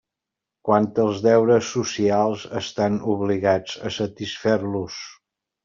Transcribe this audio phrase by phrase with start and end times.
[0.69, 5.01] Quant als deures socials, estan obligats a satisfer-los.